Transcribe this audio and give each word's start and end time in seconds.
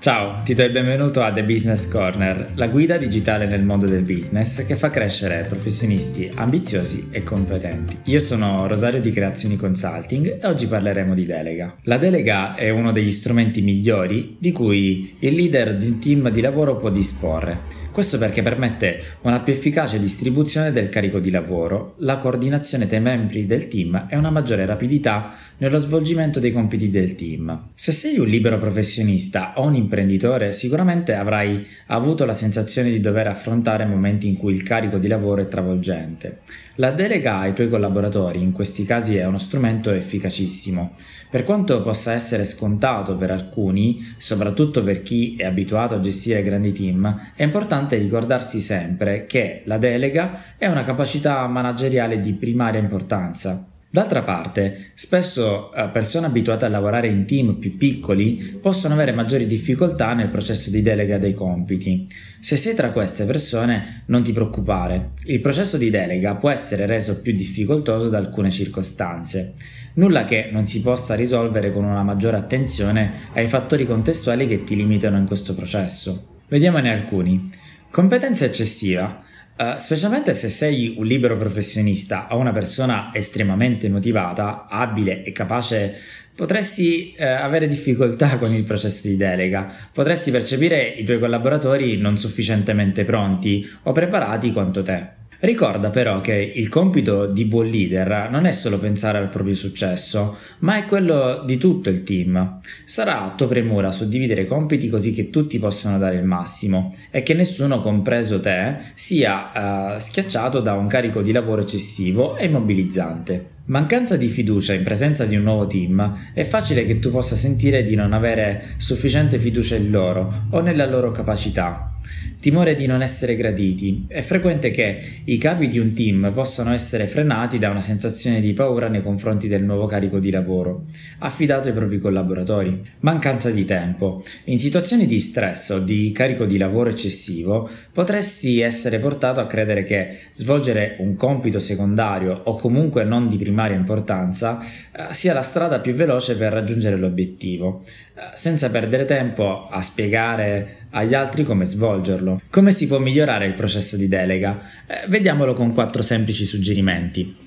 Ciao, 0.00 0.42
ti 0.44 0.54
do 0.54 0.62
il 0.62 0.70
benvenuto 0.70 1.22
a 1.22 1.32
The 1.32 1.42
Business 1.42 1.90
Corner, 1.90 2.52
la 2.54 2.68
guida 2.68 2.96
digitale 2.96 3.46
nel 3.46 3.64
mondo 3.64 3.86
del 3.86 4.02
business 4.02 4.64
che 4.64 4.76
fa 4.76 4.90
crescere 4.90 5.44
professionisti 5.48 6.30
ambiziosi 6.32 7.08
e 7.10 7.24
competenti. 7.24 7.98
Io 8.04 8.20
sono 8.20 8.68
Rosario 8.68 9.00
di 9.00 9.10
Creazioni 9.10 9.56
Consulting 9.56 10.38
e 10.40 10.46
oggi 10.46 10.68
parleremo 10.68 11.14
di 11.14 11.24
delega. 11.24 11.78
La 11.82 11.98
delega 11.98 12.54
è 12.54 12.70
uno 12.70 12.92
degli 12.92 13.10
strumenti 13.10 13.60
migliori 13.60 14.36
di 14.38 14.52
cui 14.52 15.16
il 15.18 15.34
leader 15.34 15.76
di 15.76 15.86
un 15.86 15.98
team 15.98 16.30
di 16.30 16.42
lavoro 16.42 16.76
può 16.76 16.90
disporre. 16.90 17.86
Questo 17.90 18.18
perché 18.18 18.42
permette 18.42 19.02
una 19.22 19.40
più 19.40 19.52
efficace 19.52 19.98
distribuzione 19.98 20.70
del 20.70 20.88
carico 20.88 21.18
di 21.18 21.30
lavoro, 21.30 21.94
la 21.98 22.18
coordinazione 22.18 22.86
tra 22.86 22.98
i 22.98 23.00
membri 23.00 23.44
del 23.44 23.66
team 23.66 24.06
e 24.08 24.16
una 24.16 24.30
maggiore 24.30 24.64
rapidità 24.64 25.34
nello 25.56 25.78
svolgimento 25.78 26.38
dei 26.38 26.52
compiti 26.52 26.90
del 26.90 27.16
team. 27.16 27.70
Se 27.74 27.90
sei 27.90 28.20
un 28.20 28.28
libero 28.28 28.60
professionista 28.60 29.54
o 29.56 29.66
un 29.66 29.74
imprenditore, 29.88 30.52
sicuramente 30.52 31.14
avrai 31.14 31.66
avuto 31.86 32.26
la 32.26 32.34
sensazione 32.34 32.90
di 32.90 33.00
dover 33.00 33.26
affrontare 33.26 33.86
momenti 33.86 34.28
in 34.28 34.36
cui 34.36 34.52
il 34.52 34.62
carico 34.62 34.98
di 34.98 35.08
lavoro 35.08 35.40
è 35.40 35.48
travolgente. 35.48 36.40
La 36.76 36.90
delega 36.90 37.38
ai 37.38 37.54
tuoi 37.54 37.70
collaboratori 37.70 38.42
in 38.42 38.52
questi 38.52 38.84
casi 38.84 39.16
è 39.16 39.24
uno 39.24 39.38
strumento 39.38 39.90
efficacissimo. 39.90 40.92
Per 41.30 41.42
quanto 41.42 41.82
possa 41.82 42.12
essere 42.12 42.44
scontato 42.44 43.16
per 43.16 43.30
alcuni, 43.30 44.14
soprattutto 44.18 44.84
per 44.84 45.02
chi 45.02 45.34
è 45.36 45.44
abituato 45.44 45.94
a 45.94 46.00
gestire 46.00 46.42
grandi 46.42 46.72
team, 46.72 47.32
è 47.34 47.42
importante 47.42 47.96
ricordarsi 47.96 48.60
sempre 48.60 49.24
che 49.26 49.62
la 49.64 49.78
delega 49.78 50.54
è 50.56 50.66
una 50.66 50.84
capacità 50.84 51.46
manageriale 51.46 52.20
di 52.20 52.34
primaria 52.34 52.80
importanza. 52.80 53.66
D'altra 53.90 54.22
parte, 54.22 54.90
spesso 54.92 55.72
eh, 55.72 55.88
persone 55.88 56.26
abituate 56.26 56.66
a 56.66 56.68
lavorare 56.68 57.08
in 57.08 57.24
team 57.24 57.54
più 57.54 57.78
piccoli 57.78 58.58
possono 58.60 58.92
avere 58.92 59.12
maggiori 59.12 59.46
difficoltà 59.46 60.12
nel 60.12 60.28
processo 60.28 60.68
di 60.68 60.82
delega 60.82 61.16
dei 61.16 61.32
compiti. 61.32 62.06
Se 62.38 62.58
sei 62.58 62.74
tra 62.74 62.92
queste 62.92 63.24
persone, 63.24 64.02
non 64.06 64.22
ti 64.22 64.34
preoccupare. 64.34 65.12
Il 65.24 65.40
processo 65.40 65.78
di 65.78 65.88
delega 65.88 66.34
può 66.34 66.50
essere 66.50 66.84
reso 66.84 67.22
più 67.22 67.32
difficoltoso 67.32 68.10
da 68.10 68.18
alcune 68.18 68.50
circostanze. 68.50 69.54
Nulla 69.94 70.24
che 70.24 70.50
non 70.52 70.66
si 70.66 70.82
possa 70.82 71.14
risolvere 71.14 71.72
con 71.72 71.84
una 71.84 72.02
maggiore 72.02 72.36
attenzione 72.36 73.30
ai 73.32 73.48
fattori 73.48 73.86
contestuali 73.86 74.46
che 74.46 74.64
ti 74.64 74.76
limitano 74.76 75.16
in 75.16 75.26
questo 75.26 75.54
processo. 75.54 76.40
Vediamone 76.46 76.92
alcuni. 76.92 77.50
Competenza 77.90 78.44
eccessiva. 78.44 79.24
Uh, 79.58 79.76
specialmente 79.76 80.34
se 80.34 80.48
sei 80.50 80.94
un 80.96 81.04
libero 81.04 81.36
professionista 81.36 82.28
o 82.30 82.38
una 82.38 82.52
persona 82.52 83.10
estremamente 83.12 83.88
motivata, 83.88 84.68
abile 84.68 85.24
e 85.24 85.32
capace, 85.32 85.96
potresti 86.36 87.16
uh, 87.18 87.24
avere 87.24 87.66
difficoltà 87.66 88.38
con 88.38 88.54
il 88.54 88.62
processo 88.62 89.08
di 89.08 89.16
delega, 89.16 89.68
potresti 89.92 90.30
percepire 90.30 90.86
i 90.86 91.02
tuoi 91.02 91.18
collaboratori 91.18 91.96
non 91.96 92.16
sufficientemente 92.16 93.02
pronti 93.02 93.68
o 93.82 93.90
preparati 93.90 94.52
quanto 94.52 94.84
te. 94.84 95.17
Ricorda 95.40 95.90
però 95.90 96.20
che 96.20 96.34
il 96.34 96.68
compito 96.68 97.26
di 97.26 97.44
buon 97.44 97.66
leader 97.66 98.28
non 98.28 98.44
è 98.44 98.50
solo 98.50 98.78
pensare 98.78 99.18
al 99.18 99.28
proprio 99.28 99.54
successo, 99.54 100.36
ma 100.60 100.76
è 100.76 100.84
quello 100.84 101.44
di 101.46 101.58
tutto 101.58 101.90
il 101.90 102.02
team. 102.02 102.58
Sarà 102.84 103.34
tua 103.36 103.46
premura 103.46 103.92
suddividere 103.92 104.42
i 104.42 104.46
compiti 104.46 104.88
così 104.88 105.12
che 105.12 105.30
tutti 105.30 105.60
possano 105.60 105.98
dare 105.98 106.16
il 106.16 106.24
massimo 106.24 106.92
e 107.10 107.22
che 107.22 107.34
nessuno, 107.34 107.80
compreso 107.80 108.40
te, 108.40 108.78
sia 108.94 109.94
uh, 109.94 109.98
schiacciato 109.98 110.58
da 110.58 110.72
un 110.74 110.88
carico 110.88 111.22
di 111.22 111.30
lavoro 111.30 111.60
eccessivo 111.60 112.36
e 112.36 112.46
immobilizzante. 112.46 113.57
Mancanza 113.68 114.16
di 114.16 114.28
fiducia 114.28 114.72
in 114.72 114.82
presenza 114.82 115.26
di 115.26 115.36
un 115.36 115.42
nuovo 115.42 115.66
team 115.66 116.30
è 116.32 116.42
facile 116.44 116.86
che 116.86 116.98
tu 117.00 117.10
possa 117.10 117.36
sentire 117.36 117.82
di 117.82 117.94
non 117.96 118.14
avere 118.14 118.76
sufficiente 118.78 119.38
fiducia 119.38 119.76
in 119.76 119.90
loro 119.90 120.46
o 120.48 120.60
nella 120.62 120.86
loro 120.86 121.10
capacità. 121.10 121.92
Timore 122.40 122.76
di 122.76 122.86
non 122.86 123.02
essere 123.02 123.34
graditi. 123.34 124.04
È 124.06 124.22
frequente 124.22 124.70
che 124.70 125.00
i 125.24 125.38
capi 125.38 125.68
di 125.68 125.80
un 125.80 125.92
team 125.92 126.30
possano 126.32 126.72
essere 126.72 127.08
frenati 127.08 127.58
da 127.58 127.68
una 127.68 127.80
sensazione 127.80 128.40
di 128.40 128.52
paura 128.52 128.86
nei 128.88 129.02
confronti 129.02 129.48
del 129.48 129.64
nuovo 129.64 129.86
carico 129.86 130.20
di 130.20 130.30
lavoro, 130.30 130.84
affidato 131.18 131.66
ai 131.66 131.74
propri 131.74 131.98
collaboratori. 131.98 132.80
Mancanza 133.00 133.50
di 133.50 133.64
tempo. 133.64 134.22
In 134.44 134.58
situazioni 134.60 135.06
di 135.06 135.18
stress 135.18 135.70
o 135.70 135.80
di 135.80 136.12
carico 136.12 136.44
di 136.44 136.58
lavoro 136.58 136.90
eccessivo, 136.90 137.68
potresti 137.92 138.60
essere 138.60 139.00
portato 139.00 139.40
a 139.40 139.46
credere 139.46 139.82
che 139.82 140.18
svolgere 140.32 140.96
un 141.00 141.16
compito 141.16 141.58
secondario 141.58 142.42
o 142.44 142.54
comunque 142.54 143.02
non 143.02 143.28
di 143.28 143.36
primaria 143.58 143.76
importanza 143.76 144.60
eh, 144.92 145.12
sia 145.12 145.34
la 145.34 145.42
strada 145.42 145.80
più 145.80 145.94
veloce 145.94 146.36
per 146.36 146.52
raggiungere 146.52 146.94
l'obiettivo, 146.96 147.82
eh, 148.14 148.36
senza 148.36 148.70
perdere 148.70 149.04
tempo 149.04 149.66
a 149.68 149.82
spiegare 149.82 150.86
agli 150.90 151.14
altri 151.14 151.42
come 151.42 151.64
svolgerlo. 151.64 152.40
Come 152.50 152.70
si 152.70 152.86
può 152.86 152.98
migliorare 152.98 153.46
il 153.46 153.54
processo 153.54 153.96
di 153.96 154.06
delega? 154.06 154.60
Eh, 154.86 155.08
vediamolo 155.08 155.54
con 155.54 155.74
quattro 155.74 156.02
semplici 156.02 156.44
suggerimenti. 156.44 157.46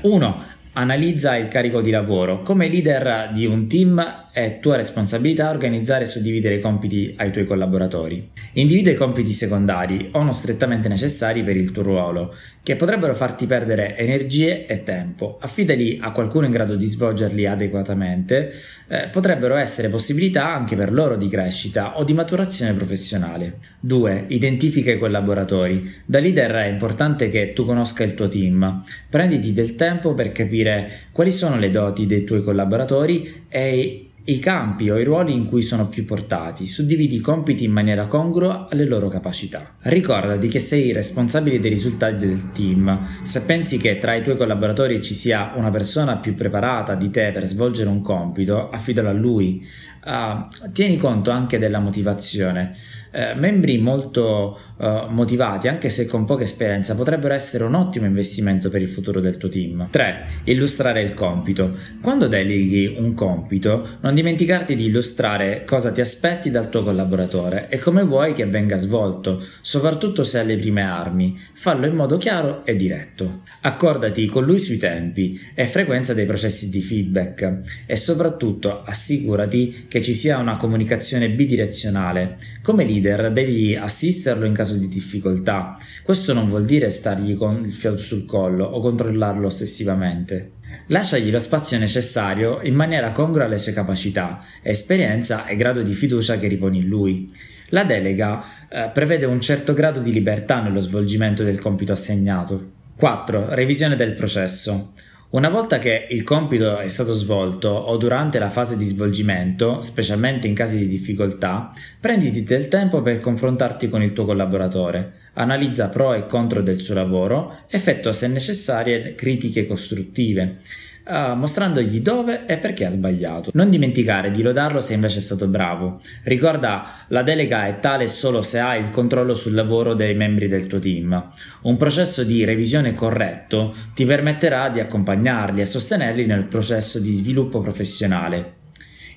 1. 0.00 0.44
Analizza 0.78 1.36
il 1.36 1.48
carico 1.48 1.80
di 1.80 1.90
lavoro. 1.90 2.42
Come 2.42 2.68
leader 2.68 3.30
di 3.32 3.46
un 3.46 3.66
team 3.66 4.26
è 4.30 4.58
tua 4.60 4.76
responsabilità 4.76 5.48
organizzare 5.48 6.02
e 6.02 6.06
suddividere 6.06 6.56
i 6.56 6.60
compiti 6.60 7.14
ai 7.16 7.32
tuoi 7.32 7.46
collaboratori. 7.46 8.32
Individua 8.52 8.92
i 8.92 8.96
compiti 8.96 9.30
secondari 9.30 10.10
o 10.12 10.22
non 10.22 10.34
strettamente 10.34 10.88
necessari 10.88 11.42
per 11.42 11.56
il 11.56 11.72
tuo 11.72 11.82
ruolo, 11.82 12.34
che 12.62 12.76
potrebbero 12.76 13.14
farti 13.14 13.46
perdere 13.46 13.96
energie 13.96 14.66
e 14.66 14.82
tempo. 14.82 15.38
Affidali 15.40 15.98
a 16.02 16.10
qualcuno 16.10 16.44
in 16.44 16.52
grado 16.52 16.76
di 16.76 16.84
svolgerli 16.84 17.46
adeguatamente. 17.46 18.52
Eh, 18.88 19.08
potrebbero 19.10 19.56
essere 19.56 19.88
possibilità 19.88 20.52
anche 20.52 20.76
per 20.76 20.92
loro 20.92 21.16
di 21.16 21.28
crescita 21.28 21.98
o 21.98 22.04
di 22.04 22.12
maturazione 22.12 22.74
professionale. 22.74 23.58
2. 23.80 24.26
Identifica 24.28 24.92
i 24.92 24.98
collaboratori. 24.98 25.90
Da 26.04 26.18
leader 26.18 26.50
è 26.50 26.66
importante 26.66 27.30
che 27.30 27.54
tu 27.54 27.64
conosca 27.64 28.04
il 28.04 28.12
tuo 28.12 28.28
team. 28.28 28.84
Prenditi 29.08 29.54
del 29.54 29.76
tempo 29.76 30.12
per 30.12 30.30
capire 30.32 30.65
quali 31.12 31.32
sono 31.32 31.58
le 31.58 31.70
doti 31.70 32.06
dei 32.06 32.24
tuoi 32.24 32.42
collaboratori 32.42 33.44
e 33.48 34.06
i 34.28 34.38
campi 34.40 34.90
o 34.90 34.98
i 34.98 35.04
ruoli 35.04 35.32
in 35.32 35.46
cui 35.46 35.62
sono 35.62 35.88
più 35.88 36.04
portati, 36.04 36.66
suddividi 36.66 37.16
i 37.16 37.20
compiti 37.20 37.62
in 37.62 37.70
maniera 37.70 38.06
congrua 38.06 38.66
alle 38.68 38.84
loro 38.84 39.06
capacità. 39.08 39.76
Ricordati 39.82 40.48
che 40.48 40.58
sei 40.58 40.92
responsabile 40.92 41.60
dei 41.60 41.70
risultati 41.70 42.16
del 42.16 42.50
team. 42.50 43.06
Se 43.22 43.42
pensi 43.42 43.76
che 43.76 43.98
tra 43.98 44.14
i 44.14 44.24
tuoi 44.24 44.36
collaboratori 44.36 45.00
ci 45.00 45.14
sia 45.14 45.52
una 45.54 45.70
persona 45.70 46.16
più 46.16 46.34
preparata 46.34 46.96
di 46.96 47.08
te 47.10 47.30
per 47.32 47.46
svolgere 47.46 47.88
un 47.88 48.02
compito, 48.02 48.68
affidalo 48.68 49.10
a 49.10 49.12
lui. 49.12 49.64
Uh, 50.06 50.70
tieni 50.70 50.98
conto 50.98 51.32
anche 51.32 51.58
della 51.58 51.80
motivazione. 51.80 52.76
Uh, 53.10 53.36
membri 53.36 53.78
molto 53.78 54.58
uh, 54.76 55.06
motivati, 55.08 55.66
anche 55.66 55.90
se 55.90 56.06
con 56.06 56.24
poca 56.24 56.44
esperienza, 56.44 56.94
potrebbero 56.94 57.34
essere 57.34 57.64
un 57.64 57.74
ottimo 57.74 58.06
investimento 58.06 58.70
per 58.70 58.82
il 58.82 58.88
futuro 58.88 59.20
del 59.20 59.36
tuo 59.36 59.48
team. 59.48 59.88
3. 59.90 60.26
Illustrare 60.44 61.02
il 61.02 61.12
compito. 61.14 61.74
Quando 62.00 62.28
deleghi 62.28 62.94
un 62.98 63.14
compito, 63.14 63.98
non 64.00 64.14
dimenticarti 64.14 64.76
di 64.76 64.86
illustrare 64.86 65.64
cosa 65.64 65.90
ti 65.90 66.00
aspetti 66.00 66.50
dal 66.50 66.68
tuo 66.68 66.84
collaboratore 66.84 67.68
e 67.68 67.78
come 67.78 68.04
vuoi 68.04 68.32
che 68.32 68.46
venga 68.46 68.76
svolto, 68.76 69.42
soprattutto 69.60 70.22
se 70.22 70.38
alle 70.38 70.56
prime 70.56 70.82
armi. 70.82 71.36
Fallo 71.52 71.86
in 71.86 71.94
modo 71.94 72.16
chiaro 72.16 72.64
e 72.64 72.76
diretto. 72.76 73.42
Accordati 73.62 74.26
con 74.26 74.44
lui 74.44 74.60
sui 74.60 74.76
tempi 74.76 75.40
e 75.54 75.66
frequenza 75.66 76.14
dei 76.14 76.26
processi 76.26 76.70
di 76.70 76.80
feedback 76.80 77.84
e 77.86 77.96
soprattutto 77.96 78.82
assicurati 78.84 79.86
che 79.88 79.95
che 79.96 80.02
ci 80.02 80.12
sia 80.12 80.36
una 80.36 80.56
comunicazione 80.56 81.30
bidirezionale. 81.30 82.36
Come 82.60 82.84
leader 82.84 83.32
devi 83.32 83.74
assisterlo 83.74 84.44
in 84.44 84.52
caso 84.52 84.76
di 84.76 84.88
difficoltà. 84.88 85.74
Questo 86.02 86.34
non 86.34 86.50
vuol 86.50 86.66
dire 86.66 86.90
stargli 86.90 87.34
con 87.34 87.64
il 87.64 87.72
fiato 87.72 87.96
sul 87.96 88.26
collo 88.26 88.66
o 88.66 88.78
controllarlo 88.80 89.46
ossessivamente. 89.46 90.50
Lasciagli 90.88 91.30
lo 91.30 91.38
spazio 91.38 91.78
necessario 91.78 92.60
in 92.62 92.74
maniera 92.74 93.12
congrua 93.12 93.46
alle 93.46 93.56
sue 93.56 93.72
capacità, 93.72 94.44
esperienza 94.60 95.46
e 95.46 95.56
grado 95.56 95.80
di 95.80 95.94
fiducia 95.94 96.38
che 96.38 96.48
riponi 96.48 96.80
in 96.80 96.88
lui. 96.88 97.32
La 97.70 97.84
delega 97.84 98.44
eh, 98.68 98.90
prevede 98.92 99.24
un 99.24 99.40
certo 99.40 99.72
grado 99.72 100.00
di 100.00 100.12
libertà 100.12 100.60
nello 100.60 100.80
svolgimento 100.80 101.42
del 101.42 101.58
compito 101.58 101.92
assegnato. 101.92 102.72
4. 102.98 103.54
Revisione 103.54 103.96
del 103.96 104.12
processo. 104.12 104.92
Una 105.28 105.48
volta 105.48 105.80
che 105.80 106.06
il 106.10 106.22
compito 106.22 106.78
è 106.78 106.88
stato 106.88 107.12
svolto 107.12 107.68
o 107.68 107.96
durante 107.96 108.38
la 108.38 108.48
fase 108.48 108.76
di 108.76 108.84
svolgimento, 108.84 109.82
specialmente 109.82 110.46
in 110.46 110.54
casi 110.54 110.78
di 110.78 110.86
difficoltà, 110.86 111.72
prenditi 112.00 112.44
del 112.44 112.68
tempo 112.68 113.02
per 113.02 113.18
confrontarti 113.18 113.88
con 113.88 114.02
il 114.02 114.12
tuo 114.12 114.24
collaboratore, 114.24 115.30
analizza 115.32 115.88
pro 115.88 116.14
e 116.14 116.26
contro 116.26 116.62
del 116.62 116.78
suo 116.78 116.94
lavoro, 116.94 117.64
effettua 117.68 118.12
se 118.12 118.28
necessarie 118.28 119.16
critiche 119.16 119.66
costruttive 119.66 120.58
uh, 121.06 121.34
mostrandogli 121.34 122.00
dove 122.00 122.46
e 122.46 122.56
perché 122.58 122.84
ha 122.84 122.90
sbagliato. 122.90 123.50
Non 123.54 123.70
dimenticare 123.70 124.30
di 124.30 124.42
lodarlo 124.42 124.80
se 124.80 124.94
invece 124.94 125.18
è 125.18 125.22
stato 125.22 125.46
bravo. 125.46 126.00
Ricorda, 126.24 127.04
la 127.08 127.22
delega 127.22 127.66
è 127.66 127.78
tale 127.80 128.08
solo 128.08 128.42
se 128.42 128.58
hai 128.58 128.80
il 128.80 128.90
controllo 128.90 129.34
sul 129.34 129.54
lavoro 129.54 129.94
dei 129.94 130.14
membri 130.14 130.48
del 130.48 130.66
tuo 130.66 130.78
team. 130.78 131.30
Un 131.62 131.76
processo 131.76 132.24
di 132.24 132.44
revisione 132.44 132.94
corretto 132.94 133.74
ti 133.94 134.04
permetterà 134.04 134.68
di 134.68 134.80
accompagnarli 134.80 135.60
e 135.60 135.66
sostenerli 135.66 136.26
nel 136.26 136.44
processo 136.44 136.98
di 136.98 137.12
sviluppo 137.12 137.60
professionale. 137.60 138.55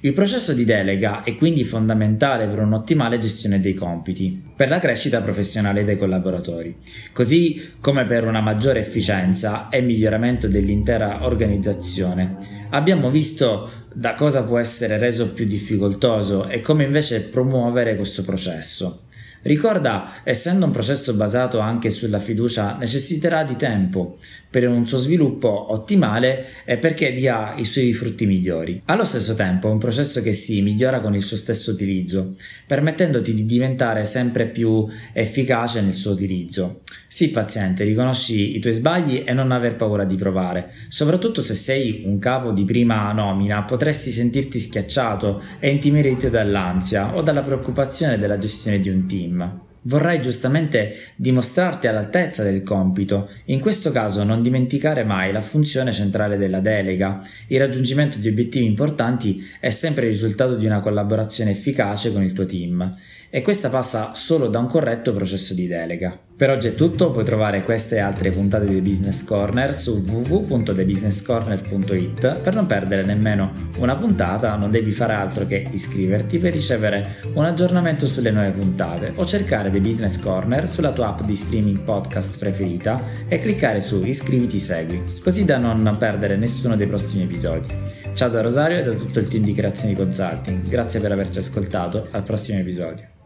Il 0.01 0.13
processo 0.13 0.53
di 0.53 0.63
delega 0.63 1.23
è 1.23 1.35
quindi 1.35 1.65
fondamentale 1.65 2.47
per 2.47 2.59
un'ottimale 2.59 3.17
gestione 3.17 3.59
dei 3.59 3.73
compiti, 3.73 4.41
per 4.55 4.69
la 4.69 4.79
crescita 4.79 5.21
professionale 5.21 5.83
dei 5.83 5.97
collaboratori, 5.97 6.73
così 7.11 7.73
come 7.81 8.05
per 8.05 8.25
una 8.25 8.39
maggiore 8.39 8.79
efficienza 8.79 9.67
e 9.67 9.81
miglioramento 9.81 10.47
dell'intera 10.47 11.25
organizzazione. 11.25 12.37
Abbiamo 12.69 13.09
visto 13.09 13.69
da 13.93 14.13
cosa 14.13 14.45
può 14.45 14.57
essere 14.57 14.97
reso 14.97 15.33
più 15.33 15.43
difficoltoso 15.43 16.47
e 16.47 16.61
come 16.61 16.85
invece 16.85 17.23
promuovere 17.23 17.97
questo 17.97 18.23
processo. 18.23 19.01
Ricorda, 19.41 20.21
essendo 20.23 20.65
un 20.65 20.71
processo 20.71 21.13
basato 21.13 21.59
anche 21.59 21.89
sulla 21.89 22.19
fiducia, 22.19 22.75
necessiterà 22.77 23.43
di 23.43 23.55
tempo 23.55 24.17
per 24.49 24.67
un 24.67 24.85
suo 24.85 24.97
sviluppo 24.97 25.71
ottimale 25.71 26.47
e 26.65 26.77
perché 26.77 27.13
dia 27.13 27.53
i 27.55 27.63
suoi 27.63 27.93
frutti 27.93 28.25
migliori. 28.25 28.81
Allo 28.85 29.05
stesso 29.05 29.35
tempo 29.35 29.69
è 29.69 29.71
un 29.71 29.77
processo 29.77 30.21
che 30.21 30.33
si 30.33 30.61
migliora 30.61 30.99
con 30.99 31.15
il 31.15 31.21
suo 31.21 31.37
stesso 31.37 31.71
utilizzo, 31.71 32.35
permettendoti 32.65 33.33
di 33.33 33.45
diventare 33.45 34.05
sempre 34.05 34.47
più 34.47 34.87
efficace 35.13 35.81
nel 35.81 35.93
suo 35.93 36.11
utilizzo. 36.11 36.81
Sii 37.11 37.29
paziente, 37.29 37.83
riconosci 37.83 38.55
i 38.55 38.59
tuoi 38.59 38.73
sbagli 38.73 39.23
e 39.25 39.33
non 39.33 39.51
aver 39.51 39.75
paura 39.75 40.05
di 40.05 40.15
provare. 40.15 40.71
Soprattutto 40.87 41.41
se 41.41 41.55
sei 41.55 42.03
un 42.05 42.19
capo 42.19 42.51
di 42.51 42.63
prima 42.65 43.11
nomina, 43.11 43.63
potresti 43.63 44.11
sentirti 44.11 44.59
schiacciato 44.59 45.41
e 45.59 45.69
intimidito 45.69 46.29
dall'ansia 46.29 47.15
o 47.15 47.21
dalla 47.21 47.41
preoccupazione 47.41 48.17
della 48.17 48.37
gestione 48.37 48.79
di 48.79 48.89
un 48.89 49.07
team 49.07 49.17
team. 49.19 49.61
Vorrai 49.83 50.21
giustamente 50.21 50.93
dimostrarti 51.15 51.87
all'altezza 51.87 52.43
del 52.43 52.63
compito, 52.63 53.29
in 53.45 53.61
questo 53.61 53.91
caso 53.91 54.23
non 54.23 54.41
dimenticare 54.41 55.03
mai 55.03 55.31
la 55.31 55.41
funzione 55.41 55.93
centrale 55.93 56.37
della 56.37 56.59
delega. 56.59 57.21
Il 57.47 57.59
raggiungimento 57.59 58.17
di 58.17 58.27
obiettivi 58.27 58.65
importanti 58.65 59.41
è 59.59 59.69
sempre 59.69 60.05
il 60.05 60.11
risultato 60.11 60.55
di 60.55 60.65
una 60.65 60.81
collaborazione 60.81 61.51
efficace 61.51 62.11
con 62.11 62.23
il 62.23 62.33
tuo 62.33 62.45
team 62.45 62.93
e 63.29 63.41
questa 63.41 63.69
passa 63.69 64.13
solo 64.15 64.47
da 64.47 64.59
un 64.59 64.67
corretto 64.67 65.13
processo 65.13 65.53
di 65.53 65.65
delega. 65.65 66.28
Per 66.39 66.49
oggi 66.49 66.67
è 66.67 66.73
tutto, 66.73 67.11
puoi 67.11 67.25
trovare 67.25 67.65
queste 67.65 67.97
e 67.97 67.99
altre 67.99 68.31
puntate 68.31 68.65
di 68.65 68.79
Business 68.79 69.25
Corner 69.25 69.75
su 69.75 70.05
www.thebusinesscorner.it. 70.07 72.39
Per 72.39 72.55
non 72.55 72.65
perdere 72.65 73.03
nemmeno 73.03 73.51
una 73.79 73.97
puntata 73.97 74.55
non 74.55 74.71
devi 74.71 74.93
fare 74.93 75.15
altro 75.15 75.45
che 75.45 75.67
iscriverti 75.69 76.39
per 76.39 76.53
ricevere 76.53 77.17
un 77.33 77.43
aggiornamento 77.43 78.07
sulle 78.07 78.31
nuove 78.31 78.51
puntate 78.51 79.11
o 79.15 79.25
cercare 79.25 79.69
The 79.69 79.81
Business 79.81 80.17
Corner 80.17 80.69
sulla 80.69 80.93
tua 80.93 81.09
app 81.09 81.23
di 81.23 81.35
streaming 81.35 81.81
podcast 81.81 82.39
preferita 82.39 82.97
e 83.27 83.37
cliccare 83.39 83.81
su 83.81 84.01
iscriviti 84.05 84.61
segui, 84.61 85.03
così 85.21 85.43
da 85.43 85.57
non 85.57 85.97
perdere 85.99 86.37
nessuno 86.37 86.77
dei 86.77 86.87
prossimi 86.87 87.23
episodi. 87.23 87.67
Ciao 88.13 88.29
da 88.29 88.39
Rosario 88.39 88.77
e 88.77 88.83
da 88.83 88.93
tutto 88.93 89.19
il 89.19 89.27
team 89.27 89.43
di 89.43 89.53
Creazioni 89.53 89.93
Consulting, 89.93 90.69
grazie 90.69 91.01
per 91.01 91.11
averci 91.11 91.39
ascoltato, 91.39 92.07
al 92.11 92.23
prossimo 92.23 92.59
episodio. 92.59 93.18